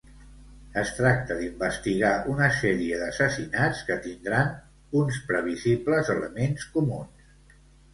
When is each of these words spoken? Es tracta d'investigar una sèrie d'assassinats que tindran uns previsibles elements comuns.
Es 0.83 0.93
tracta 0.99 1.37
d'investigar 1.41 2.15
una 2.33 2.49
sèrie 2.61 2.99
d'assassinats 3.03 3.85
que 3.91 4.01
tindran 4.09 4.53
uns 5.05 5.25
previsibles 5.33 6.15
elements 6.19 6.71
comuns. 6.77 7.35